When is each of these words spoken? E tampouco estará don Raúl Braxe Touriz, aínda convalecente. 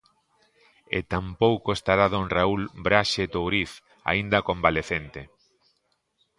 E 0.97 0.99
tampouco 1.13 1.69
estará 1.73 2.05
don 2.15 2.25
Raúl 2.35 2.61
Braxe 2.85 3.23
Touriz, 3.35 3.71
aínda 4.11 4.45
convalecente. 4.47 5.21